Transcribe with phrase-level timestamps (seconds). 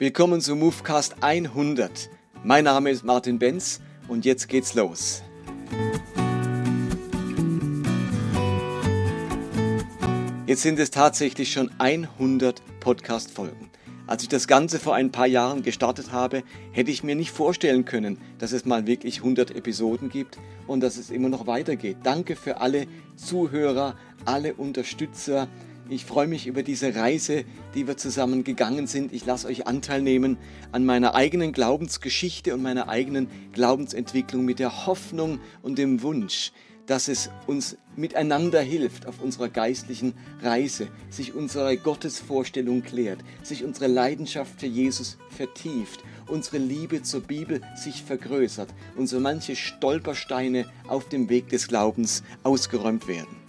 [0.00, 2.08] Willkommen zu Movecast 100.
[2.44, 5.24] Mein Name ist Martin Benz und jetzt geht's los.
[10.46, 13.70] Jetzt sind es tatsächlich schon 100 Podcast-Folgen.
[14.06, 17.84] Als ich das Ganze vor ein paar Jahren gestartet habe, hätte ich mir nicht vorstellen
[17.84, 21.96] können, dass es mal wirklich 100 Episoden gibt und dass es immer noch weitergeht.
[22.04, 25.48] Danke für alle Zuhörer, alle Unterstützer,
[25.90, 29.12] ich freue mich über diese Reise, die wir zusammen gegangen sind.
[29.12, 30.36] Ich lasse euch Anteil nehmen
[30.70, 36.52] an meiner eigenen Glaubensgeschichte und meiner eigenen Glaubensentwicklung mit der Hoffnung und dem Wunsch,
[36.86, 43.86] dass es uns miteinander hilft auf unserer geistlichen Reise, sich unsere Gottesvorstellung klärt, sich unsere
[43.86, 51.08] Leidenschaft für Jesus vertieft, unsere Liebe zur Bibel sich vergrößert und so manche Stolpersteine auf
[51.08, 53.48] dem Weg des Glaubens ausgeräumt werden.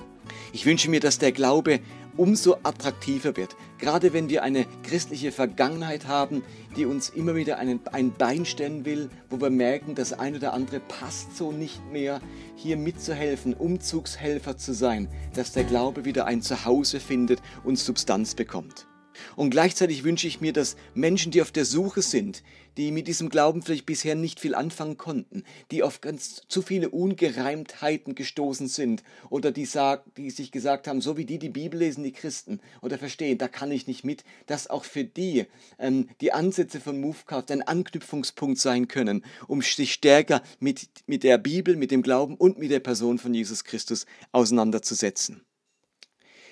[0.51, 1.79] Ich wünsche mir, dass der Glaube
[2.19, 3.55] umso attraktiver wird.
[3.77, 6.43] Gerade wenn wir eine christliche Vergangenheit haben,
[6.75, 10.53] die uns immer wieder einen, ein Bein stellen will, wo wir merken, das eine oder
[10.53, 12.19] andere passt so nicht mehr,
[12.57, 18.88] hier mitzuhelfen, Umzugshelfer zu sein, dass der Glaube wieder ein Zuhause findet und Substanz bekommt.
[19.35, 22.43] Und gleichzeitig wünsche ich mir, dass Menschen, die auf der Suche sind,
[22.79, 26.89] die mit diesem Glauben vielleicht bisher nicht viel anfangen konnten, die auf ganz zu viele
[26.89, 31.79] Ungereimtheiten gestoßen sind oder die, sag, die sich gesagt haben, so wie die die Bibel
[31.79, 35.45] lesen, die Christen oder verstehen, da kann ich nicht mit, dass auch für die
[35.77, 41.37] ähm, die Ansätze von Movecraft ein Anknüpfungspunkt sein können, um sich stärker mit, mit der
[41.37, 45.43] Bibel, mit dem Glauben und mit der Person von Jesus Christus auseinanderzusetzen.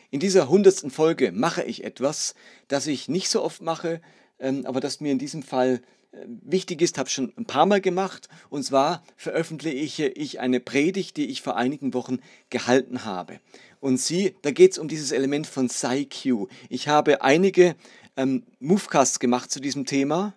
[0.09, 2.33] In dieser hundertsten Folge mache ich etwas,
[2.67, 4.01] das ich nicht so oft mache,
[4.39, 7.65] ähm, aber das mir in diesem Fall äh, wichtig ist, habe ich schon ein paar
[7.65, 8.29] Mal gemacht.
[8.49, 13.39] Und zwar veröffentliche ich eine Predigt, die ich vor einigen Wochen gehalten habe.
[13.79, 16.47] Und sie, da geht es um dieses Element von PsyQ.
[16.69, 17.75] Ich habe einige
[18.15, 20.33] ähm, Movecasts gemacht zu diesem Thema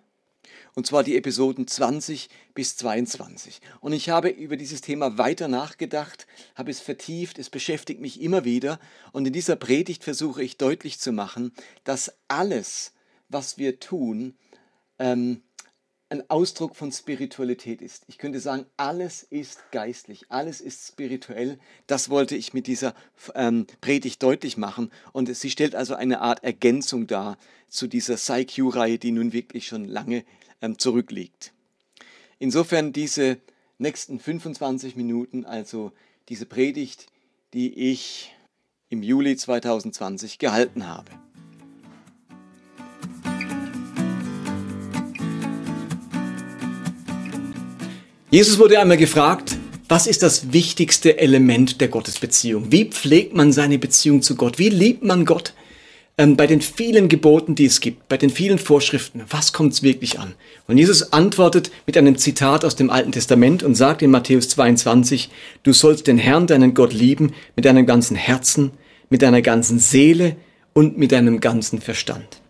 [0.75, 3.61] und zwar die Episoden 20 bis 22.
[3.79, 8.45] Und ich habe über dieses Thema weiter nachgedacht, habe es vertieft, es beschäftigt mich immer
[8.45, 8.79] wieder
[9.11, 12.93] und in dieser Predigt versuche ich deutlich zu machen, dass alles,
[13.29, 14.35] was wir tun,
[14.99, 15.41] ähm,
[16.11, 18.03] ein Ausdruck von Spiritualität ist.
[18.07, 21.57] Ich könnte sagen, alles ist geistlich, alles ist spirituell.
[21.87, 22.93] Das wollte ich mit dieser
[23.33, 24.91] ähm, Predigt deutlich machen.
[25.13, 27.37] Und sie stellt also eine Art Ergänzung dar
[27.69, 30.25] zu dieser PsyQ-Reihe, die nun wirklich schon lange
[30.77, 31.53] zurückliegt.
[32.39, 33.37] Insofern diese
[33.77, 35.91] nächsten 25 Minuten, also
[36.29, 37.07] diese Predigt,
[37.53, 38.33] die ich
[38.89, 41.11] im Juli 2020 gehalten habe.
[48.29, 49.57] Jesus wurde einmal gefragt,
[49.89, 52.71] was ist das wichtigste Element der Gottesbeziehung?
[52.71, 54.57] Wie pflegt man seine Beziehung zu Gott?
[54.57, 55.53] Wie liebt man Gott?
[56.17, 59.83] Ähm, bei den vielen Geboten, die es gibt, bei den vielen Vorschriften, was kommt es
[59.83, 60.33] wirklich an?
[60.67, 65.29] Und Jesus antwortet mit einem Zitat aus dem Alten Testament und sagt in Matthäus 22,
[65.63, 68.71] du sollst den Herrn, deinen Gott lieben, mit deinem ganzen Herzen,
[69.09, 70.35] mit deiner ganzen Seele
[70.73, 72.41] und mit deinem ganzen Verstand.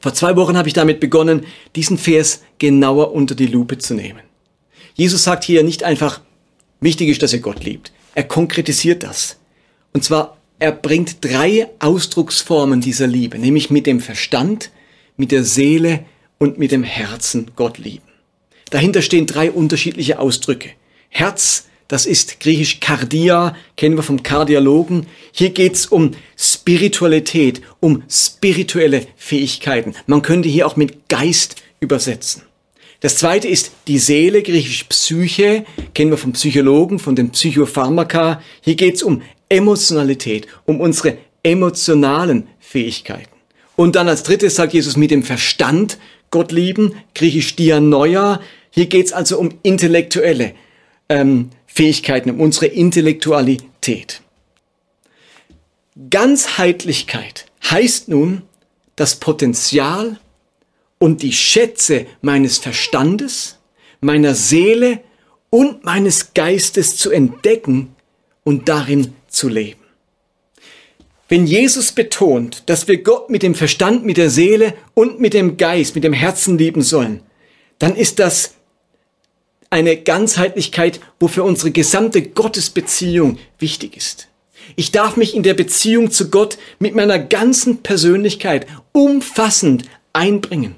[0.00, 4.20] Vor zwei Wochen habe ich damit begonnen, diesen Vers genauer unter die Lupe zu nehmen.
[4.94, 6.20] Jesus sagt hier nicht einfach,
[6.80, 7.92] wichtig ist, dass ihr Gott liebt.
[8.14, 9.36] Er konkretisiert das.
[9.92, 14.70] Und zwar er bringt drei Ausdrucksformen dieser Liebe, nämlich mit dem Verstand,
[15.16, 16.04] mit der Seele
[16.38, 18.06] und mit dem Herzen Gott lieben.
[18.70, 20.70] Dahinter stehen drei unterschiedliche Ausdrücke.
[21.08, 25.06] Herz, das ist griechisch Kardia, kennen wir vom Kardiologen.
[25.30, 29.94] Hier geht's um Spiritualität, um spirituelle Fähigkeiten.
[30.06, 32.42] Man könnte hier auch mit Geist übersetzen.
[33.00, 35.64] Das zweite ist die Seele, griechisch Psyche,
[35.94, 38.42] kennen wir vom Psychologen, von den Psychopharmaka.
[38.62, 43.30] Hier geht's um Emotionalität, um unsere emotionalen Fähigkeiten.
[43.76, 45.98] Und dann als drittes sagt Jesus mit dem Verstand
[46.30, 48.40] Gott lieben, griechisch Dianoia.
[48.70, 50.54] Hier geht es also um intellektuelle
[51.08, 54.22] ähm, Fähigkeiten, um unsere Intellektualität.
[56.10, 58.42] Ganzheitlichkeit heißt nun,
[58.96, 60.18] das Potenzial
[60.98, 63.58] und die Schätze meines Verstandes,
[64.00, 65.00] meiner Seele
[65.50, 67.94] und meines Geistes zu entdecken
[68.44, 69.80] und darin zu leben.
[71.28, 75.56] Wenn Jesus betont, dass wir Gott mit dem Verstand, mit der Seele und mit dem
[75.56, 77.20] Geist, mit dem Herzen lieben sollen,
[77.78, 78.54] dann ist das
[79.70, 84.28] eine Ganzheitlichkeit, wofür unsere gesamte Gottesbeziehung wichtig ist.
[84.76, 90.76] Ich darf mich in der Beziehung zu Gott mit meiner ganzen Persönlichkeit umfassend einbringen.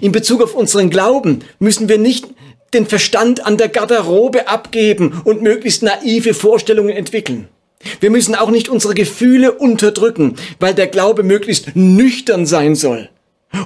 [0.00, 2.26] In Bezug auf unseren Glauben müssen wir nicht
[2.74, 7.48] den Verstand an der Garderobe abgeben und möglichst naive Vorstellungen entwickeln.
[8.00, 13.08] Wir müssen auch nicht unsere Gefühle unterdrücken, weil der Glaube möglichst nüchtern sein soll.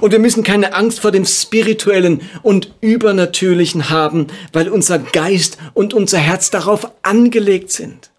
[0.01, 5.93] Und wir müssen keine Angst vor dem Spirituellen und Übernatürlichen haben, weil unser Geist und
[5.93, 8.11] unser Herz darauf angelegt sind.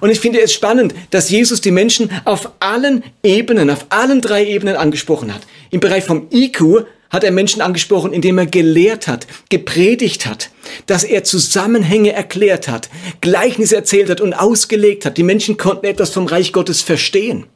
[0.00, 4.44] Und ich finde es spannend, dass Jesus die Menschen auf allen Ebenen, auf allen drei
[4.46, 5.42] Ebenen angesprochen hat.
[5.70, 10.50] Im Bereich vom IQ hat er Menschen angesprochen, indem er gelehrt hat, gepredigt hat,
[10.86, 12.88] dass er Zusammenhänge erklärt hat,
[13.20, 15.18] Gleichnisse erzählt hat und ausgelegt hat.
[15.18, 17.46] Die Menschen konnten etwas vom Reich Gottes verstehen.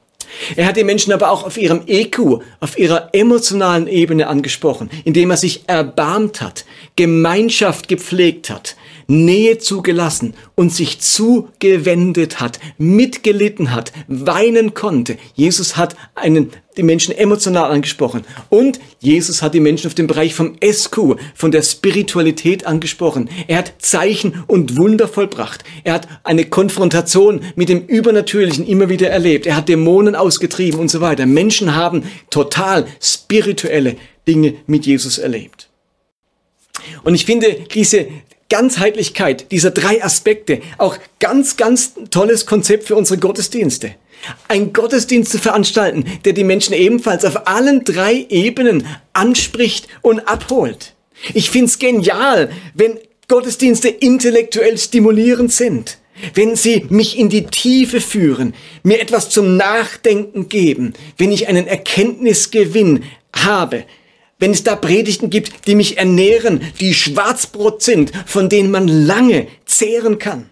[0.56, 5.30] Er hat die Menschen aber auch auf ihrem EQ, auf ihrer emotionalen Ebene angesprochen, indem
[5.30, 6.64] er sich erbarmt hat,
[6.96, 15.16] Gemeinschaft gepflegt hat, Nähe zugelassen und sich zugewendet hat, mitgelitten hat, weinen konnte.
[15.34, 18.22] Jesus hat einen, die Menschen emotional angesprochen.
[18.50, 23.28] Und Jesus hat die Menschen auf dem Bereich vom SQ, von der Spiritualität angesprochen.
[23.46, 25.64] Er hat Zeichen und Wunder vollbracht.
[25.84, 29.46] Er hat eine Konfrontation mit dem Übernatürlichen immer wieder erlebt.
[29.46, 31.26] Er hat Dämonen ausgetrieben und so weiter.
[31.26, 33.96] Menschen haben total spirituelle
[34.26, 35.68] Dinge mit Jesus erlebt.
[37.02, 38.08] Und ich finde diese
[38.54, 43.96] Ganzheitlichkeit dieser drei Aspekte auch ganz, ganz tolles Konzept für unsere Gottesdienste.
[44.46, 50.94] Ein Gottesdienst zu veranstalten, der die Menschen ebenfalls auf allen drei Ebenen anspricht und abholt.
[51.32, 55.98] Ich find's genial, wenn Gottesdienste intellektuell stimulierend sind,
[56.34, 58.54] wenn sie mich in die Tiefe führen,
[58.84, 63.02] mir etwas zum Nachdenken geben, wenn ich einen Erkenntnisgewinn
[63.34, 63.82] habe,
[64.38, 69.46] wenn es da Predigten gibt, die mich ernähren, die Schwarzbrot sind, von denen man lange
[69.64, 70.50] zehren kann.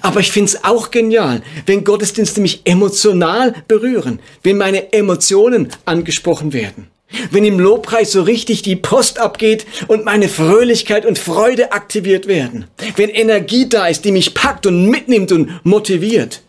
[0.00, 6.52] Aber ich finde es auch genial, wenn Gottesdienste mich emotional berühren, wenn meine Emotionen angesprochen
[6.52, 6.88] werden.
[7.30, 12.64] Wenn im Lobpreis so richtig die Post abgeht und meine Fröhlichkeit und Freude aktiviert werden.
[12.96, 16.42] Wenn Energie da ist, die mich packt und mitnimmt und motiviert.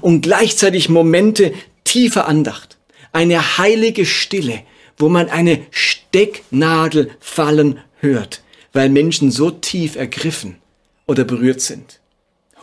[0.00, 1.52] Und gleichzeitig Momente
[1.84, 2.76] tiefer Andacht.
[3.12, 4.60] Eine heilige Stille,
[5.00, 8.42] wo man eine Stecknadel fallen hört,
[8.72, 10.56] weil Menschen so tief ergriffen
[11.06, 12.00] oder berührt sind.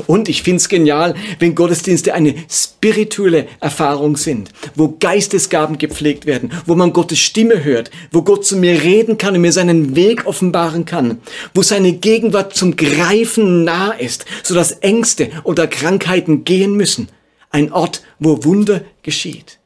[0.05, 6.75] Und ich find's genial, wenn Gottesdienste eine spirituelle Erfahrung sind, wo Geistesgaben gepflegt werden, wo
[6.75, 10.85] man Gottes Stimme hört, wo Gott zu mir reden kann und mir seinen Weg offenbaren
[10.85, 11.17] kann,
[11.55, 17.09] wo seine Gegenwart zum Greifen nah ist, sodass Ängste oder Krankheiten gehen müssen.
[17.49, 19.57] Ein Ort, wo Wunder geschieht.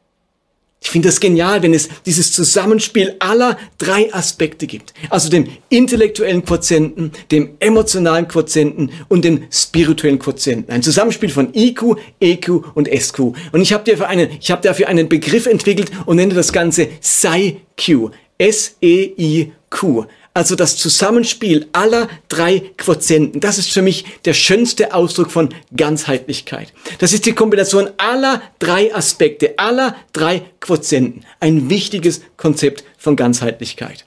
[0.84, 4.96] Ich finde das genial, wenn es dieses Zusammenspiel aller drei Aspekte gibt.
[5.12, 10.72] Also dem intellektuellen Quotienten, dem emotionalen Quotienten und dem spirituellen Quotienten.
[10.72, 13.20] Ein Zusammenspiel von IQ, EQ und SQ.
[13.52, 18.10] Und ich habe dafür einen, habe dafür einen Begriff entwickelt und nenne das Ganze SciQ.
[18.40, 23.42] S-E-I-Q also das Zusammenspiel aller drei Quotienten.
[23.42, 26.74] Das ist für mich der schönste Ausdruck von Ganzheitlichkeit.
[27.00, 31.26] Das ist die Kombination aller drei Aspekte, aller drei Quotienten.
[31.40, 34.06] Ein wichtiges Konzept von Ganzheitlichkeit.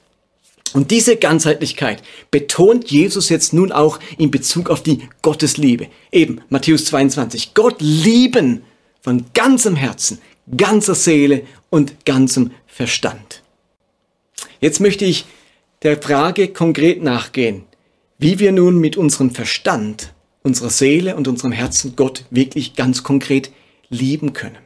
[0.73, 2.01] Und diese Ganzheitlichkeit
[2.31, 5.87] betont Jesus jetzt nun auch in Bezug auf die Gottesliebe.
[6.11, 7.53] Eben Matthäus 22.
[7.53, 8.63] Gott lieben
[9.01, 10.19] von ganzem Herzen,
[10.57, 13.41] ganzer Seele und ganzem Verstand.
[14.59, 15.25] Jetzt möchte ich
[15.81, 17.63] der Frage konkret nachgehen,
[18.17, 20.13] wie wir nun mit unserem Verstand,
[20.43, 23.51] unserer Seele und unserem Herzen Gott wirklich ganz konkret
[23.89, 24.57] lieben können.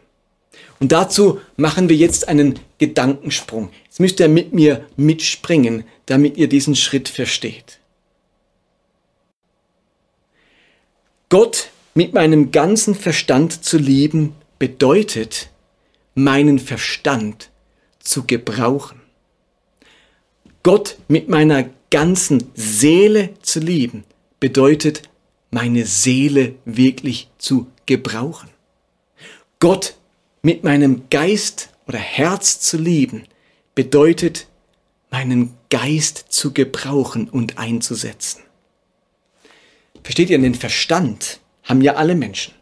[0.79, 3.69] Und dazu machen wir jetzt einen Gedankensprung.
[3.85, 7.79] Jetzt müsst ihr mit mir mitspringen, damit ihr diesen Schritt versteht.
[11.27, 15.49] Gott mit meinem ganzen Verstand zu lieben bedeutet,
[16.15, 17.51] meinen Verstand
[17.99, 18.98] zu gebrauchen.
[20.69, 24.03] Gott mit meiner ganzen Seele zu lieben,
[24.39, 25.01] bedeutet,
[25.49, 28.51] meine Seele wirklich zu gebrauchen.
[29.57, 29.95] Gott
[30.43, 33.23] mit meinem Geist oder Herz zu lieben,
[33.73, 34.45] bedeutet,
[35.09, 38.43] meinen Geist zu gebrauchen und einzusetzen.
[40.03, 42.53] Versteht ihr, den Verstand haben ja alle Menschen.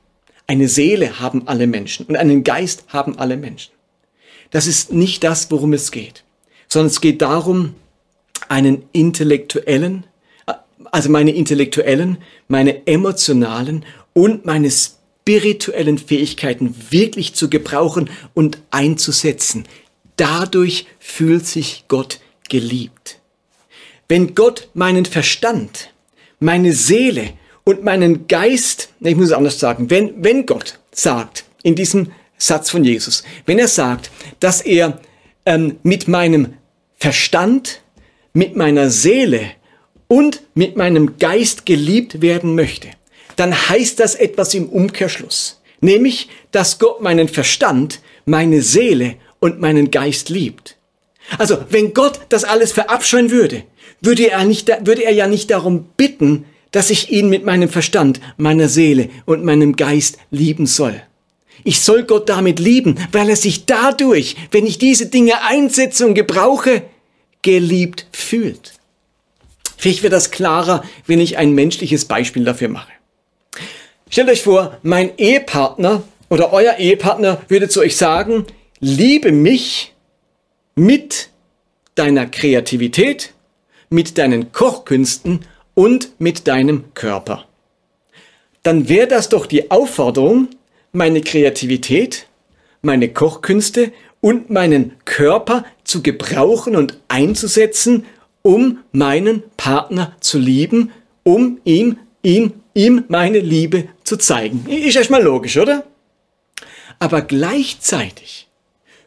[0.47, 3.73] Eine Seele haben alle Menschen und einen Geist haben alle Menschen.
[4.51, 6.23] Das ist nicht das, worum es geht,
[6.69, 7.75] sondern es geht darum,
[8.49, 10.05] einen intellektuellen,
[10.91, 19.65] also meine intellektuellen, meine emotionalen und meine spirituellen Fähigkeiten wirklich zu gebrauchen und einzusetzen.
[20.15, 23.19] Dadurch fühlt sich Gott geliebt.
[24.07, 25.91] Wenn Gott meinen Verstand,
[26.39, 27.33] meine Seele
[27.65, 32.69] und meinen Geist, ich muss es anders sagen, wenn, wenn Gott sagt in diesem Satz
[32.69, 35.01] von Jesus, wenn er sagt, dass er
[35.45, 36.53] ähm, mit meinem
[36.95, 37.81] Verstand,
[38.37, 39.41] mit meiner Seele
[40.07, 42.89] und mit meinem Geist geliebt werden möchte,
[43.35, 45.59] dann heißt das etwas im Umkehrschluss.
[45.81, 50.77] Nämlich, dass Gott meinen Verstand, meine Seele und meinen Geist liebt.
[51.39, 53.63] Also, wenn Gott das alles verabscheuen würde,
[54.01, 58.21] würde er, nicht, würde er ja nicht darum bitten, dass ich ihn mit meinem Verstand,
[58.37, 61.01] meiner Seele und meinem Geist lieben soll.
[61.63, 66.13] Ich soll Gott damit lieben, weil er sich dadurch, wenn ich diese Dinge einsetze und
[66.13, 66.83] gebrauche,
[67.47, 68.73] geliebt fühlt.
[69.77, 72.91] Vielleicht wird das klarer, wenn ich ein menschliches Beispiel dafür mache.
[74.09, 78.45] Stellt euch vor, mein Ehepartner oder euer Ehepartner würde zu euch sagen,
[78.81, 79.93] liebe mich
[80.75, 81.29] mit
[81.95, 83.31] deiner Kreativität,
[83.89, 87.45] mit deinen Kochkünsten und mit deinem Körper.
[88.63, 90.49] Dann wäre das doch die Aufforderung,
[90.91, 92.27] meine Kreativität,
[92.81, 98.05] meine Kochkünste und meinen Körper zu gebrauchen und einzusetzen,
[98.41, 100.91] um meinen Partner zu lieben,
[101.23, 104.65] um ihm, ihm, ihm meine Liebe zu zeigen.
[104.67, 105.83] Ist erstmal logisch, oder?
[106.99, 108.47] Aber gleichzeitig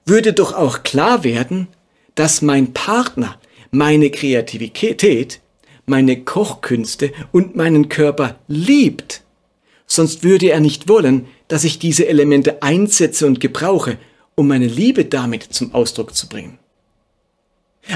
[0.05, 1.69] würde doch auch klar werden,
[2.15, 3.39] dass mein Partner
[3.71, 5.41] meine Kreativität,
[5.87, 9.23] meine Kochkünste und meinen Körper liebt.
[9.87, 13.99] Sonst würde er nicht wollen, dass ich diese Elemente einsetze und gebrauche,
[14.37, 16.60] um meine Liebe damit zum Ausdruck zu bringen.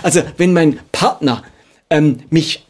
[0.03, 1.43] Also wenn mein Partner
[1.91, 2.67] ähm, mich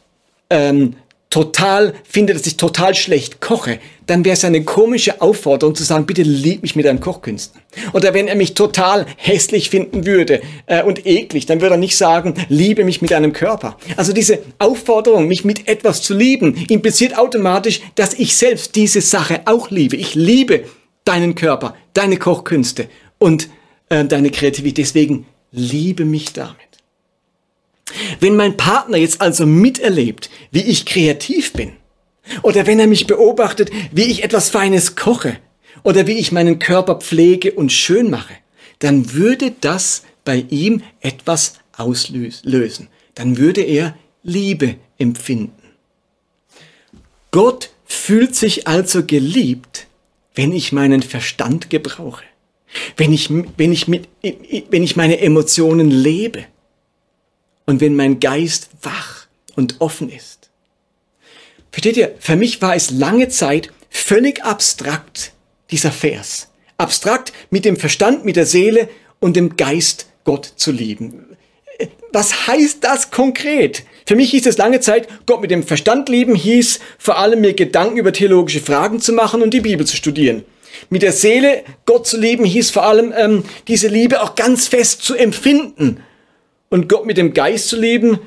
[0.50, 0.96] ähm,
[1.34, 6.06] total finde, dass ich total schlecht koche, dann wäre es eine komische Aufforderung zu sagen,
[6.06, 7.60] bitte lieb mich mit deinen Kochkünsten.
[7.92, 11.96] Oder wenn er mich total hässlich finden würde äh, und eklig, dann würde er nicht
[11.96, 13.76] sagen, liebe mich mit deinem Körper.
[13.96, 19.40] Also diese Aufforderung, mich mit etwas zu lieben, impliziert automatisch, dass ich selbst diese Sache
[19.46, 19.96] auch liebe.
[19.96, 20.62] Ich liebe
[21.04, 23.48] deinen Körper, deine Kochkünste und
[23.88, 24.78] äh, deine Kreativität.
[24.78, 26.63] Deswegen liebe mich damit.
[28.20, 31.72] Wenn mein Partner jetzt also miterlebt, wie ich kreativ bin,
[32.42, 35.36] oder wenn er mich beobachtet, wie ich etwas Feines koche,
[35.82, 38.34] oder wie ich meinen Körper pflege und schön mache,
[38.78, 42.88] dann würde das bei ihm etwas auslösen.
[43.14, 45.52] Dann würde er Liebe empfinden.
[47.30, 49.86] Gott fühlt sich also geliebt,
[50.34, 52.24] wenn ich meinen Verstand gebrauche,
[52.96, 56.44] wenn ich, wenn ich, mit, wenn ich meine Emotionen lebe,
[57.66, 60.50] und wenn mein Geist wach und offen ist.
[61.70, 65.32] Versteht ihr, für mich war es lange Zeit völlig abstrakt,
[65.70, 66.48] dieser Vers.
[66.76, 68.88] Abstrakt mit dem Verstand, mit der Seele
[69.20, 71.36] und dem Geist Gott zu lieben.
[72.12, 73.84] Was heißt das konkret?
[74.06, 77.54] Für mich hieß es lange Zeit, Gott mit dem Verstand lieben hieß vor allem mir
[77.54, 80.44] Gedanken über theologische Fragen zu machen und die Bibel zu studieren.
[80.90, 85.02] Mit der Seele Gott zu lieben hieß vor allem ähm, diese Liebe auch ganz fest
[85.02, 86.00] zu empfinden
[86.74, 88.18] und Gott mit dem Geist zu lieben,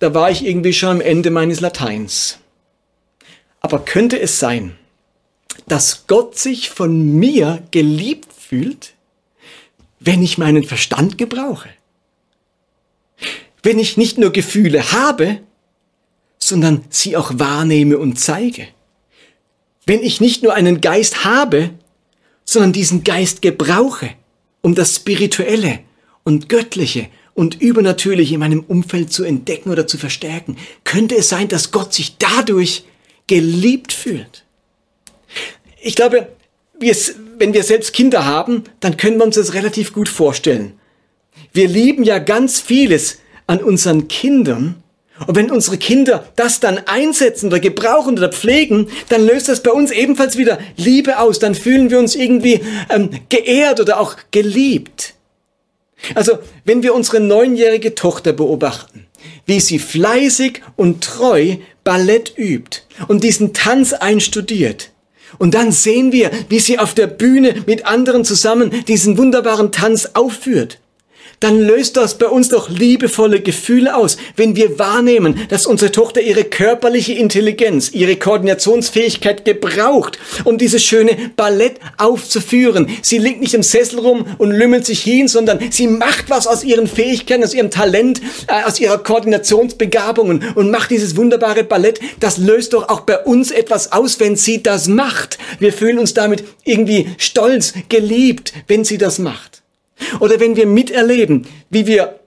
[0.00, 2.40] da war ich irgendwie schon am Ende meines Lateins.
[3.60, 4.76] Aber könnte es sein,
[5.68, 8.94] dass Gott sich von mir geliebt fühlt,
[10.00, 11.68] wenn ich meinen Verstand gebrauche?
[13.62, 15.38] Wenn ich nicht nur Gefühle habe,
[16.38, 18.66] sondern sie auch wahrnehme und zeige?
[19.86, 21.70] Wenn ich nicht nur einen Geist habe,
[22.44, 24.10] sondern diesen Geist gebrauche,
[24.60, 25.78] um das Spirituelle
[26.24, 31.48] und Göttliche und übernatürlich in meinem Umfeld zu entdecken oder zu verstärken, könnte es sein,
[31.48, 32.84] dass Gott sich dadurch
[33.26, 34.44] geliebt fühlt.
[35.80, 36.28] Ich glaube,
[37.38, 40.74] wenn wir selbst Kinder haben, dann können wir uns das relativ gut vorstellen.
[41.52, 44.76] Wir lieben ja ganz vieles an unseren Kindern.
[45.26, 49.70] Und wenn unsere Kinder das dann einsetzen oder gebrauchen oder pflegen, dann löst das bei
[49.70, 51.38] uns ebenfalls wieder Liebe aus.
[51.38, 52.60] Dann fühlen wir uns irgendwie
[52.90, 55.14] ähm, geehrt oder auch geliebt.
[56.14, 59.06] Also, wenn wir unsere neunjährige Tochter beobachten,
[59.46, 64.90] wie sie fleißig und treu Ballett übt und diesen Tanz einstudiert,
[65.38, 70.10] und dann sehen wir, wie sie auf der Bühne mit anderen zusammen diesen wunderbaren Tanz
[70.12, 70.78] aufführt
[71.42, 76.20] dann löst das bei uns doch liebevolle Gefühle aus, wenn wir wahrnehmen, dass unsere Tochter
[76.20, 82.88] ihre körperliche Intelligenz, ihre Koordinationsfähigkeit gebraucht, um dieses schöne Ballett aufzuführen.
[83.02, 86.62] Sie liegt nicht im Sessel rum und lümmelt sich hin, sondern sie macht was aus
[86.62, 91.98] ihren Fähigkeiten, aus ihrem Talent, äh, aus ihrer Koordinationsbegabungen und macht dieses wunderbare Ballett.
[92.20, 95.38] Das löst doch auch bei uns etwas aus, wenn sie das macht.
[95.58, 99.61] Wir fühlen uns damit irgendwie stolz, geliebt, wenn sie das macht.
[100.20, 102.18] Oder wenn wir miterleben, wie wir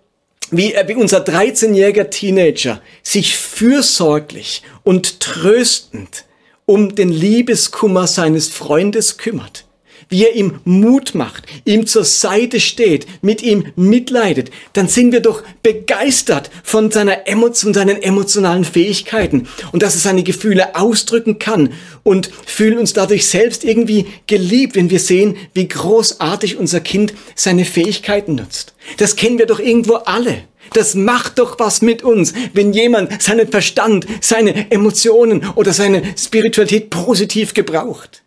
[0.51, 6.25] wie, äh, unser 13-jähriger Teenager sich fürsorglich und tröstend
[6.65, 9.64] um den Liebeskummer seines Freundes kümmert.
[10.09, 15.19] Wie er ihm Mut macht, ihm zur Seite steht, mit ihm mitleidet, dann sind wir
[15.19, 17.19] doch begeistert von, seiner
[17.53, 23.27] von seinen emotionalen Fähigkeiten und dass er seine Gefühle ausdrücken kann und fühlen uns dadurch
[23.27, 28.74] selbst irgendwie geliebt, wenn wir sehen, wie großartig unser Kind seine Fähigkeiten nutzt.
[28.97, 30.43] Das kennen wir doch irgendwo alle.
[30.74, 36.89] Das macht doch was mit uns, wenn jemand seinen Verstand, seine Emotionen oder seine Spiritualität
[36.89, 38.25] positiv gebraucht.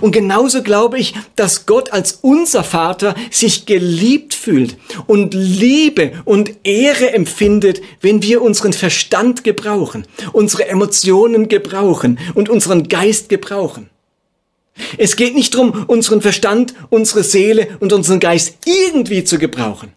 [0.00, 6.52] Und genauso glaube ich, dass Gott als unser Vater sich geliebt fühlt und Liebe und
[6.64, 13.90] Ehre empfindet, wenn wir unseren Verstand gebrauchen, unsere Emotionen gebrauchen und unseren Geist gebrauchen.
[14.98, 19.92] Es geht nicht darum, unseren Verstand, unsere Seele und unseren Geist irgendwie zu gebrauchen.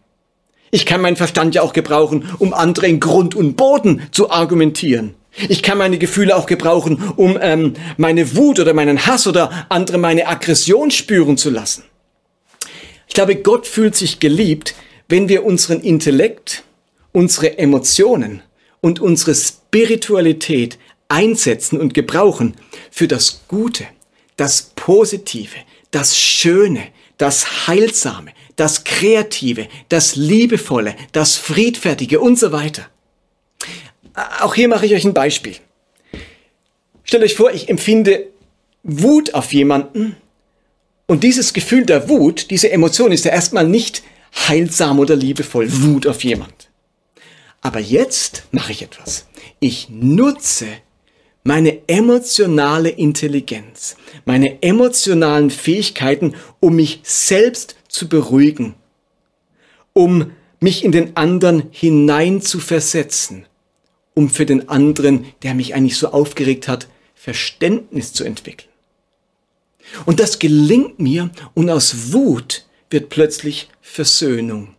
[0.72, 5.14] Ich kann meinen Verstand ja auch gebrauchen, um andere in Grund und Boden zu argumentieren.
[5.50, 9.98] Ich kann meine Gefühle auch gebrauchen, um ähm, meine Wut oder meinen Hass oder andere
[9.98, 11.84] meine Aggression spüren zu lassen.
[13.08, 14.76] Ich glaube, Gott fühlt sich geliebt,
[15.08, 16.64] wenn wir unseren Intellekt,
[17.12, 18.42] unsere Emotionen
[18.82, 20.78] und unsere Spiritualität
[21.10, 22.56] einsetzen und gebrauchen
[22.92, 23.86] für das Gute,
[24.38, 25.58] das Positive,
[25.92, 26.88] das Schöne,
[27.18, 32.88] das Heilsame, das Kreative, das Liebevolle, das Friedfertige und so weiter.
[34.14, 35.56] Auch hier mache ich euch ein Beispiel.
[37.04, 38.28] Stellt euch vor, ich empfinde
[38.84, 40.16] Wut auf jemanden
[41.08, 44.04] und dieses Gefühl der Wut, diese Emotion ist ja erstmal nicht
[44.48, 46.70] heilsam oder liebevoll, Wut auf jemand.
[47.62, 49.26] Aber jetzt mache ich etwas.
[49.60, 50.68] Ich nutze
[51.44, 58.76] meine emotionale Intelligenz, meine emotionalen Fähigkeiten, um mich selbst zu beruhigen,
[59.94, 63.46] um mich in den anderen hinein zu versetzen,
[64.14, 68.70] um für den anderen, der mich eigentlich so aufgeregt hat, Verständnis zu entwickeln.
[70.06, 74.76] Und das gelingt mir und aus Wut wird plötzlich Versöhnung.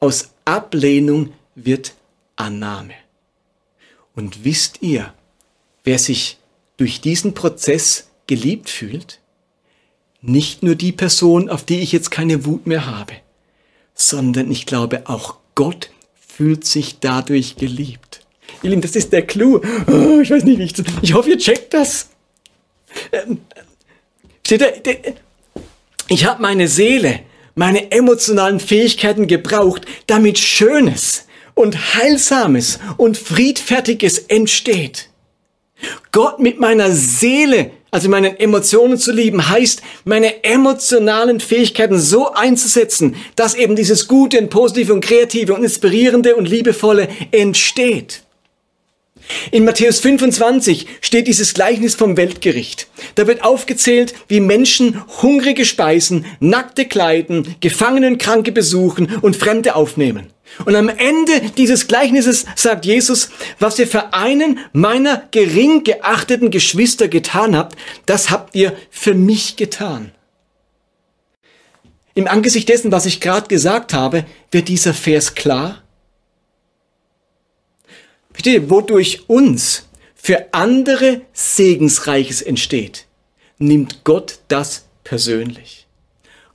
[0.00, 1.94] Aus Ablehnung wird
[2.36, 2.94] Annahme.
[4.14, 5.14] Und wisst ihr,
[5.84, 6.38] wer sich
[6.76, 9.22] durch diesen Prozess geliebt fühlt?
[10.22, 13.14] nicht nur die Person, auf die ich jetzt keine Wut mehr habe,
[13.94, 18.11] sondern ich glaube, auch Gott fühlt sich dadurch geliebt.
[18.62, 19.60] Ihr Lieben, das ist der Clou.
[19.86, 22.08] Oh, ich weiß nicht, wie ich, ich hoffe, ihr checkt das.
[23.10, 23.38] Ähm,
[24.46, 24.66] steht da,
[26.08, 27.20] ich habe meine Seele,
[27.54, 35.08] meine emotionalen Fähigkeiten gebraucht, damit Schönes und Heilsames und Friedfertiges entsteht.
[36.12, 43.16] Gott mit meiner Seele also meine Emotionen zu lieben, heißt, meine emotionalen Fähigkeiten so einzusetzen,
[43.36, 48.22] dass eben dieses Gute und Positive und Kreative und Inspirierende und Liebevolle entsteht.
[49.50, 52.88] In Matthäus 25 steht dieses Gleichnis vom Weltgericht.
[53.14, 60.28] Da wird aufgezählt, wie Menschen hungrige speisen, nackte kleiden, Gefangenen Kranke besuchen und Fremde aufnehmen.
[60.64, 67.08] Und am Ende dieses Gleichnisses sagt Jesus, was ihr für einen meiner gering geachteten Geschwister
[67.08, 70.12] getan habt, das habt ihr für mich getan.
[72.14, 75.81] Im Angesicht dessen, was ich gerade gesagt habe, wird dieser Vers klar.
[78.32, 83.06] Versteht ihr, wodurch uns für andere Segensreiches entsteht,
[83.58, 85.86] nimmt Gott das persönlich.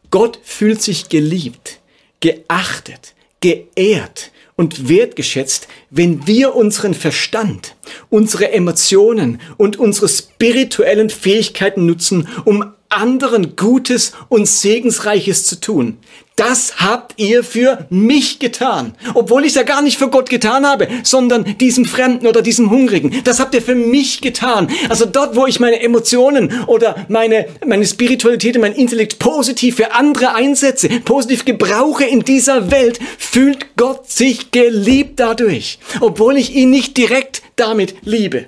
[0.09, 1.79] Gott fühlt sich geliebt,
[2.19, 7.75] geachtet, geehrt und wertgeschätzt, wenn wir unseren Verstand,
[8.09, 15.97] unsere Emotionen und unsere spirituellen Fähigkeiten nutzen, um anderen Gutes und Segensreiches zu tun.
[16.37, 18.93] Das habt ihr für mich getan.
[19.15, 22.69] Obwohl ich es ja gar nicht für Gott getan habe, sondern diesem Fremden oder diesem
[22.69, 23.23] Hungrigen.
[23.23, 24.69] Das habt ihr für mich getan.
[24.87, 29.93] Also dort, wo ich meine Emotionen oder meine, meine Spiritualität und mein Intellekt positiv für
[29.93, 35.79] andere einsetze, positiv gebrauche in dieser Welt, fühlt Gott sich geliebt dadurch.
[36.01, 38.45] Obwohl ich ihn nicht direkt damit liebe.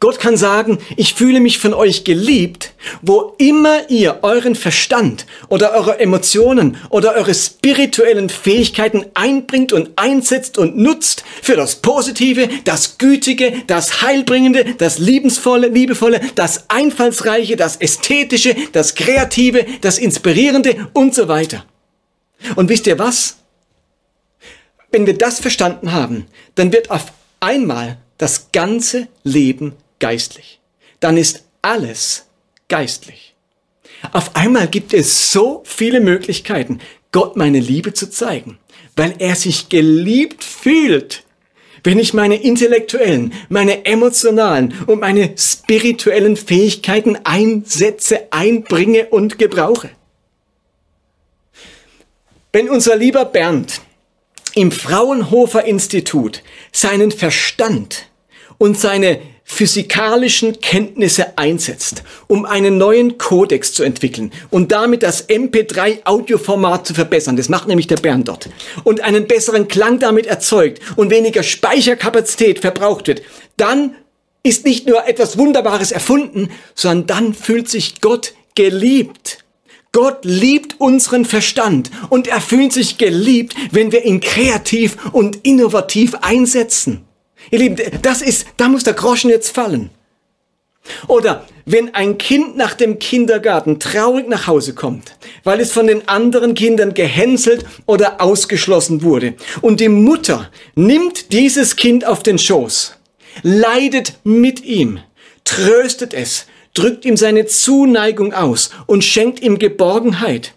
[0.00, 5.72] Gott kann sagen, ich fühle mich von euch geliebt, wo immer ihr euren Verstand oder
[5.72, 12.98] eure Emotionen oder eure spirituellen Fähigkeiten einbringt und einsetzt und nutzt für das Positive, das
[12.98, 21.14] Gütige, das Heilbringende, das Liebensvolle, Liebevolle, das Einfallsreiche, das Ästhetische, das Kreative, das Inspirierende und
[21.14, 21.64] so weiter.
[22.56, 23.36] Und wisst ihr was?
[24.90, 26.26] Wenn wir das verstanden haben,
[26.56, 27.06] dann wird auf
[27.40, 29.74] einmal das ganze Leben
[30.04, 30.60] geistlich.
[31.00, 32.26] Dann ist alles
[32.68, 33.34] geistlich.
[34.12, 38.58] Auf einmal gibt es so viele Möglichkeiten, Gott meine Liebe zu zeigen,
[38.96, 41.24] weil er sich geliebt fühlt,
[41.84, 49.88] wenn ich meine intellektuellen, meine emotionalen und meine spirituellen Fähigkeiten einsetze, einbringe und gebrauche.
[52.52, 53.80] Wenn unser lieber Bernd
[54.54, 58.10] im Fraunhofer Institut seinen Verstand
[58.58, 66.86] und seine physikalischen Kenntnisse einsetzt, um einen neuen Kodex zu entwickeln und damit das MP3-Audioformat
[66.86, 67.36] zu verbessern.
[67.36, 68.48] Das macht nämlich der Bernd dort.
[68.84, 73.22] Und einen besseren Klang damit erzeugt und weniger Speicherkapazität verbraucht wird.
[73.56, 73.94] Dann
[74.42, 79.44] ist nicht nur etwas Wunderbares erfunden, sondern dann fühlt sich Gott geliebt.
[79.92, 86.16] Gott liebt unseren Verstand und er fühlt sich geliebt, wenn wir ihn kreativ und innovativ
[86.16, 87.03] einsetzen.
[87.50, 89.90] Ihr Lieben, das ist, da muss der Groschen jetzt fallen.
[91.08, 96.08] Oder wenn ein Kind nach dem Kindergarten traurig nach Hause kommt, weil es von den
[96.08, 99.34] anderen Kindern gehänselt oder ausgeschlossen wurde.
[99.62, 102.96] Und die Mutter nimmt dieses Kind auf den Schoß,
[103.42, 105.00] leidet mit ihm,
[105.44, 110.52] tröstet es, drückt ihm seine Zuneigung aus und schenkt ihm Geborgenheit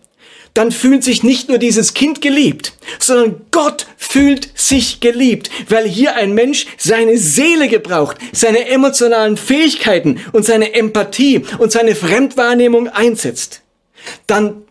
[0.57, 6.15] dann fühlt sich nicht nur dieses Kind geliebt, sondern Gott fühlt sich geliebt, weil hier
[6.15, 13.61] ein Mensch seine Seele gebraucht, seine emotionalen Fähigkeiten und seine Empathie und seine Fremdwahrnehmung einsetzt.
[14.25, 14.63] Dann,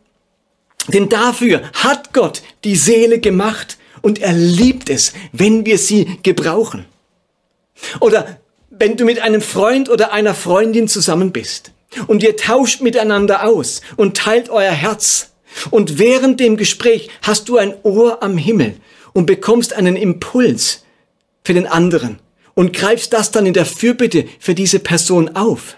[0.88, 6.84] denn dafür hat Gott die Seele gemacht und er liebt es, wenn wir sie gebrauchen.
[8.00, 11.70] Oder wenn du mit einem Freund oder einer Freundin zusammen bist
[12.08, 15.30] und ihr tauscht miteinander aus und teilt euer Herz,
[15.70, 18.74] und während dem Gespräch hast du ein Ohr am Himmel
[19.12, 20.84] und bekommst einen Impuls
[21.44, 22.18] für den anderen
[22.54, 25.76] und greifst das dann in der Fürbitte für diese Person auf.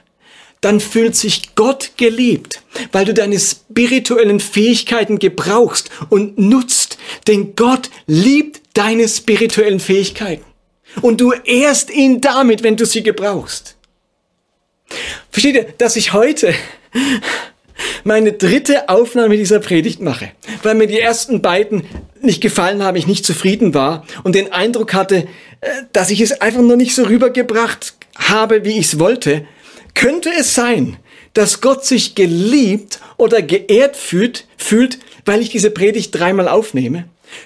[0.60, 6.98] Dann fühlt sich Gott geliebt, weil du deine spirituellen Fähigkeiten gebrauchst und nutzt.
[7.28, 10.44] Denn Gott liebt deine spirituellen Fähigkeiten.
[11.00, 13.76] Und du ehrst ihn damit, wenn du sie gebrauchst.
[15.30, 16.54] Versteht ihr, dass ich heute
[18.04, 20.30] meine dritte Aufnahme dieser Predigt mache,
[20.62, 21.84] weil mir die ersten beiden
[22.20, 25.28] nicht gefallen haben, ich nicht zufrieden war und den Eindruck hatte,
[25.60, 29.46] äh, dass ich es einfach nur nicht so rübergebracht habe, wie ich es wollte,
[29.94, 30.96] könnte es sein,
[31.34, 37.04] dass Gott sich geliebt oder geehrt fühlt, fühlt, weil ich diese Predigt dreimal aufnehme?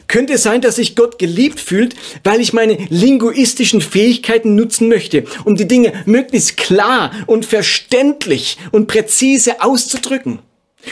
[0.08, 5.24] Könnte es sein, dass sich Gott geliebt fühlt, weil ich meine linguistischen Fähigkeiten nutzen möchte,
[5.44, 10.40] um die Dinge möglichst klar und verständlich und präzise auszudrücken?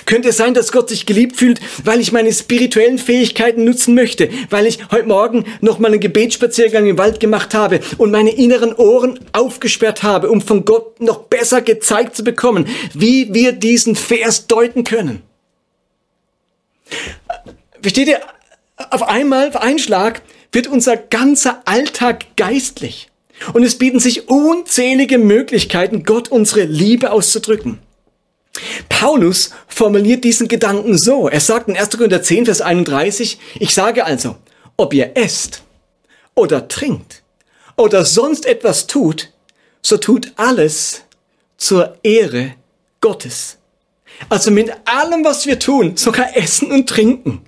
[0.06, 4.30] Könnte es sein, dass Gott sich geliebt fühlt, weil ich meine spirituellen Fähigkeiten nutzen möchte,
[4.48, 8.72] weil ich heute Morgen noch mal einen Gebetsspaziergang im Wald gemacht habe und meine inneren
[8.72, 14.46] Ohren aufgesperrt habe, um von Gott noch besser gezeigt zu bekommen, wie wir diesen Vers
[14.46, 15.22] deuten können?
[17.82, 18.20] Versteht ihr?
[18.90, 23.10] Auf einmal, auf einen Schlag, wird unser ganzer Alltag geistlich.
[23.52, 27.78] Und es bieten sich unzählige Möglichkeiten, Gott unsere Liebe auszudrücken.
[28.88, 31.28] Paulus formuliert diesen Gedanken so.
[31.28, 31.90] Er sagt in 1.
[31.90, 34.36] Korinther 10, Vers 31, ich sage also,
[34.76, 35.62] ob ihr esst
[36.34, 37.22] oder trinkt
[37.76, 39.30] oder sonst etwas tut,
[39.82, 41.02] so tut alles
[41.56, 42.54] zur Ehre
[43.00, 43.56] Gottes.
[44.28, 47.42] Also mit allem, was wir tun, sogar essen und trinken,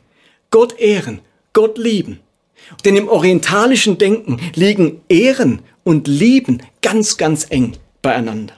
[0.52, 1.20] Gott ehren,
[1.52, 2.20] Gott lieben.
[2.84, 8.54] Denn im orientalischen Denken liegen Ehren und Lieben ganz, ganz eng beieinander.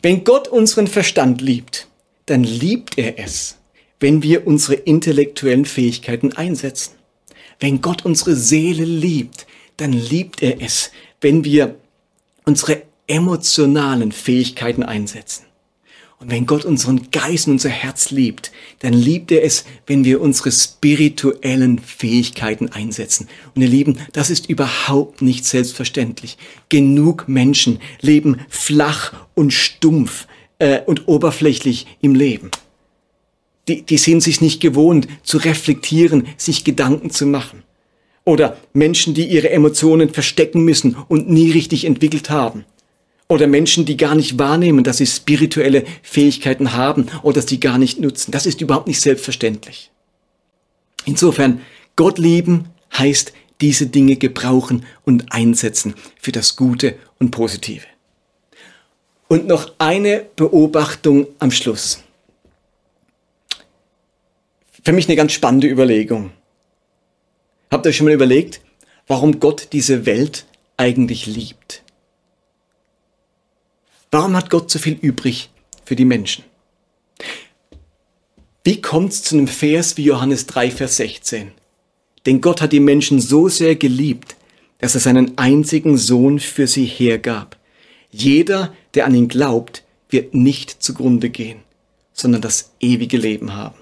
[0.00, 1.88] Wenn Gott unseren Verstand liebt,
[2.26, 3.58] dann liebt er es,
[3.98, 6.92] wenn wir unsere intellektuellen Fähigkeiten einsetzen.
[7.58, 9.46] Wenn Gott unsere Seele liebt,
[9.78, 11.74] dann liebt er es, wenn wir
[12.44, 15.47] unsere emotionalen Fähigkeiten einsetzen.
[16.20, 18.50] Und wenn Gott unseren Geist und unser Herz liebt,
[18.80, 23.28] dann liebt er es, wenn wir unsere spirituellen Fähigkeiten einsetzen.
[23.54, 26.36] Und ihr Lieben, das ist überhaupt nicht selbstverständlich.
[26.68, 30.26] Genug Menschen leben flach und stumpf
[30.58, 32.50] äh, und oberflächlich im Leben.
[33.68, 37.62] Die, die sind sich nicht gewohnt zu reflektieren, sich Gedanken zu machen.
[38.24, 42.64] Oder Menschen, die ihre Emotionen verstecken müssen und nie richtig entwickelt haben.
[43.28, 48.00] Oder Menschen, die gar nicht wahrnehmen, dass sie spirituelle Fähigkeiten haben oder sie gar nicht
[48.00, 48.30] nutzen.
[48.30, 49.90] Das ist überhaupt nicht selbstverständlich.
[51.04, 51.60] Insofern,
[51.94, 57.84] Gott lieben heißt diese Dinge gebrauchen und einsetzen für das Gute und Positive.
[59.28, 62.02] Und noch eine Beobachtung am Schluss.
[64.84, 66.30] Für mich eine ganz spannende Überlegung.
[67.70, 68.62] Habt ihr euch schon mal überlegt,
[69.06, 70.46] warum Gott diese Welt
[70.78, 71.82] eigentlich liebt?
[74.10, 75.50] Warum hat Gott so viel übrig
[75.84, 76.44] für die Menschen?
[78.64, 81.52] Wie kommt es zu einem Vers wie Johannes 3, Vers 16?
[82.26, 84.36] Denn Gott hat die Menschen so sehr geliebt,
[84.78, 87.56] dass er seinen einzigen Sohn für sie hergab.
[88.10, 91.60] Jeder, der an ihn glaubt, wird nicht zugrunde gehen,
[92.12, 93.78] sondern das ewige Leben haben.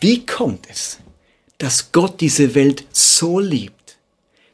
[0.00, 0.98] Wie kommt es,
[1.58, 3.98] dass Gott diese Welt so liebt,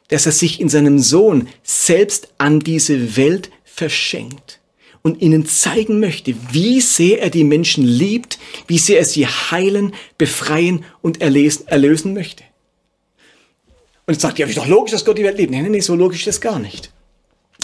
[0.07, 4.59] dass er sich in seinem Sohn selbst an diese Welt verschenkt
[5.01, 9.93] und ihnen zeigen möchte, wie sehr er die Menschen liebt, wie sehr er sie heilen,
[10.17, 12.43] befreien und erlesen, erlösen möchte.
[14.07, 15.51] Und jetzt sagt ihr, ja, ist doch logisch, dass Gott die Welt liebt.
[15.51, 16.91] Nein, nein, nein, so logisch ist das gar nicht.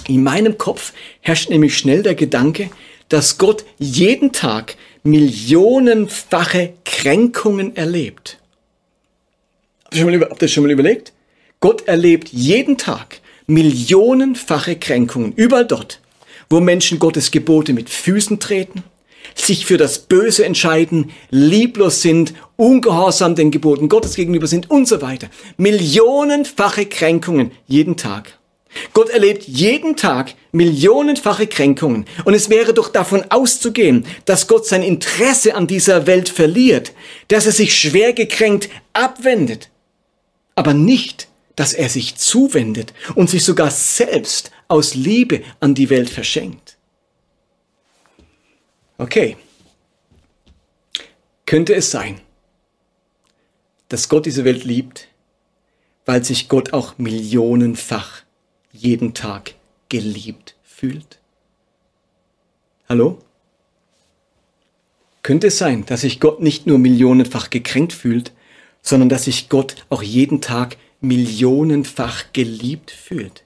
[0.07, 2.69] In meinem Kopf herrscht nämlich schnell der Gedanke,
[3.09, 8.39] dass Gott jeden Tag millionenfache Kränkungen erlebt.
[9.85, 11.13] Habt ihr das schon mal überlegt?
[11.59, 15.99] Gott erlebt jeden Tag millionenfache Kränkungen, überall dort,
[16.49, 18.83] wo Menschen Gottes Gebote mit Füßen treten,
[19.35, 25.01] sich für das Böse entscheiden, lieblos sind, ungehorsam den Geboten Gottes gegenüber sind und so
[25.01, 25.29] weiter.
[25.57, 28.37] Millionenfache Kränkungen jeden Tag.
[28.93, 32.05] Gott erlebt jeden Tag millionenfache Kränkungen.
[32.23, 36.93] Und es wäre doch davon auszugehen, dass Gott sein Interesse an dieser Welt verliert,
[37.27, 39.69] dass er sich schwer gekränkt abwendet.
[40.55, 46.09] Aber nicht, dass er sich zuwendet und sich sogar selbst aus Liebe an die Welt
[46.09, 46.77] verschenkt.
[48.97, 49.37] Okay.
[51.45, 52.21] Könnte es sein,
[53.89, 55.07] dass Gott diese Welt liebt,
[56.05, 58.21] weil sich Gott auch millionenfach
[58.71, 59.55] jeden Tag
[59.89, 61.19] geliebt fühlt?
[62.87, 63.19] Hallo?
[65.23, 68.31] Könnte es sein, dass sich Gott nicht nur millionenfach gekränkt fühlt,
[68.81, 73.43] sondern dass sich Gott auch jeden Tag millionenfach geliebt fühlt?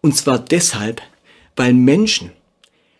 [0.00, 1.02] Und zwar deshalb,
[1.56, 2.30] weil Menschen,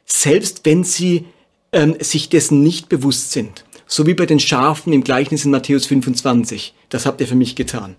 [0.05, 1.27] selbst wenn sie
[1.73, 5.87] ähm, sich dessen nicht bewusst sind, so wie bei den Schafen im Gleichnis in Matthäus
[5.87, 7.97] 25, das habt ihr für mich getan,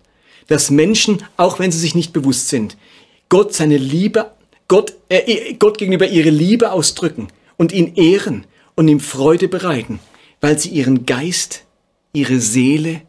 [0.48, 2.78] dass Menschen, auch wenn sie sich nicht bewusst sind,
[3.30, 4.32] Gott seine Liebe,
[4.68, 10.00] Gott, äh, Gott gegenüber ihre Liebe ausdrücken und ihn ehren und ihm Freude bereiten,
[10.42, 11.66] weil sie ihren Geist,
[12.14, 13.02] ihre Seele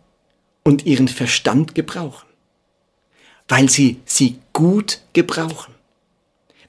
[0.62, 2.29] und ihren Verstand gebrauchen.
[3.50, 5.74] Weil sie sie gut gebrauchen.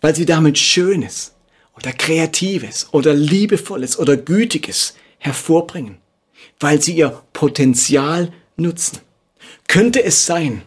[0.02, 1.34] Weil sie damit Schönes
[1.76, 5.98] oder Kreatives oder Liebevolles oder Gütiges hervorbringen.
[6.60, 8.98] Weil sie ihr Potenzial nutzen.
[9.68, 10.64] Könnte es sein,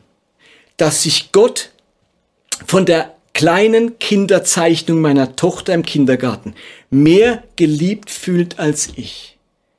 [0.76, 1.72] dass sich Gott
[2.64, 6.54] von der kleinen Kinderzeichnung meiner Tochter im Kindergarten
[6.90, 9.36] mehr geliebt fühlt als ich,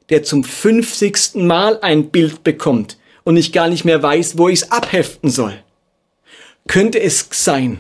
[0.10, 4.63] der zum fünfzigsten Mal ein Bild bekommt und ich gar nicht mehr weiß, wo ich
[4.63, 5.63] es abheften soll.
[6.67, 7.80] Könnte es sein,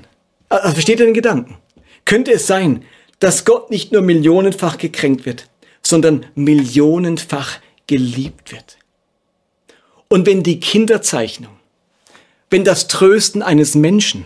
[0.49, 1.57] also versteht ihr den Gedanken?
[2.05, 2.85] Könnte es sein,
[3.19, 5.49] dass Gott nicht nur millionenfach gekränkt wird,
[5.81, 8.77] sondern millionenfach geliebt wird?
[10.07, 11.57] Und wenn die Kinderzeichnung,
[12.49, 14.25] wenn das Trösten eines Menschen,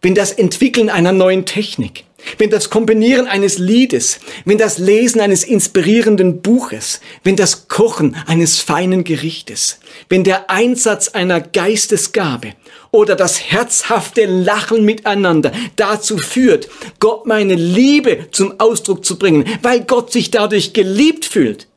[0.00, 2.05] wenn das Entwickeln einer neuen Technik,
[2.38, 8.58] wenn das Kombinieren eines Liedes, wenn das Lesen eines inspirierenden Buches, wenn das Kochen eines
[8.58, 12.54] feinen Gerichtes, wenn der Einsatz einer Geistesgabe
[12.90, 16.68] oder das herzhafte Lachen miteinander dazu führt,
[17.00, 21.68] Gott meine Liebe zum Ausdruck zu bringen, weil Gott sich dadurch geliebt fühlt,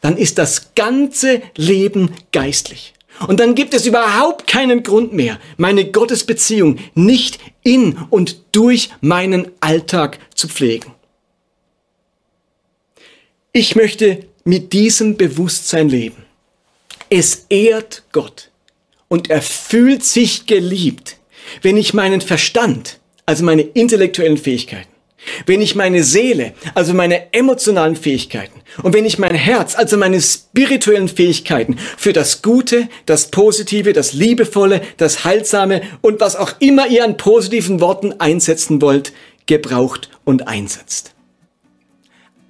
[0.00, 2.92] dann ist das ganze Leben geistlich.
[3.26, 9.50] Und dann gibt es überhaupt keinen Grund mehr, meine Gottesbeziehung nicht in und durch meinen
[9.60, 10.92] Alltag zu pflegen.
[13.52, 16.24] Ich möchte mit diesem Bewusstsein leben.
[17.08, 18.50] Es ehrt Gott
[19.08, 21.18] und er fühlt sich geliebt,
[21.62, 24.93] wenn ich meinen Verstand, also meine intellektuellen Fähigkeiten,
[25.46, 30.20] wenn ich meine Seele, also meine emotionalen Fähigkeiten und wenn ich mein Herz, also meine
[30.20, 36.88] spirituellen Fähigkeiten für das Gute, das Positive, das Liebevolle, das Heilsame und was auch immer
[36.88, 39.12] ihr an positiven Worten einsetzen wollt,
[39.46, 41.14] gebraucht und einsetzt.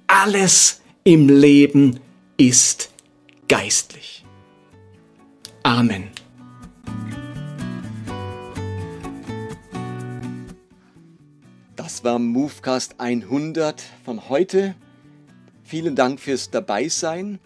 [0.07, 1.99] Alles im Leben
[2.37, 2.89] ist
[3.47, 4.23] geistlich.
[5.63, 6.14] Amen.
[12.05, 14.75] War Movecast 100 von heute.
[15.63, 17.39] Vielen Dank fürs Dabeisein.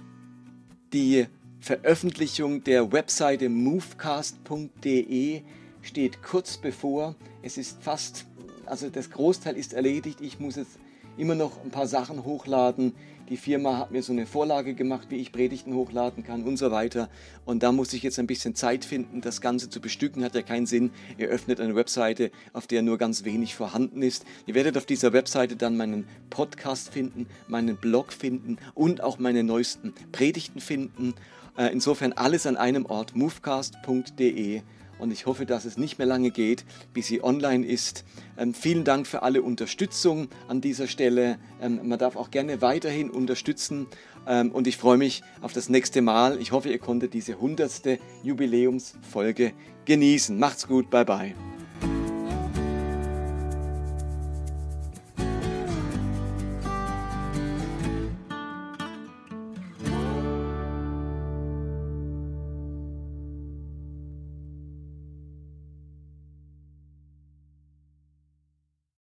[0.91, 1.28] Die
[1.62, 5.43] Veröffentlichung der Webseite movecast.de
[5.82, 7.15] steht kurz bevor.
[7.41, 8.26] Es ist fast,
[8.65, 10.19] also das Großteil ist erledigt.
[10.19, 10.78] Ich muss jetzt
[11.19, 12.93] immer noch ein paar Sachen hochladen.
[13.29, 16.71] Die Firma hat mir so eine Vorlage gemacht, wie ich Predigten hochladen kann und so
[16.71, 17.10] weiter.
[17.45, 20.23] Und da muss ich jetzt ein bisschen Zeit finden, das Ganze zu bestücken.
[20.23, 20.89] Hat ja keinen Sinn.
[21.17, 24.25] Ihr öffnet eine Webseite, auf der nur ganz wenig vorhanden ist.
[24.47, 29.43] Ihr werdet auf dieser Webseite dann meinen Podcast finden, meinen Blog finden und auch meine
[29.43, 31.13] neuesten Predigten finden.
[31.55, 34.62] Äh, insofern alles an einem Ort, movecast.de
[34.99, 38.05] und ich hoffe, dass es nicht mehr lange geht, bis sie online ist.
[38.38, 41.39] Ähm, vielen Dank für alle Unterstützung an dieser Stelle.
[41.62, 43.88] Ähm, man darf auch gerne weiterhin unterstützen
[44.27, 46.39] ähm, und ich freue mich auf das nächste Mal.
[46.39, 49.53] Ich hoffe, ihr konntet diese hundertste Jubiläumsfolge
[49.85, 50.38] genießen.
[50.38, 51.33] Macht's gut, bye bye.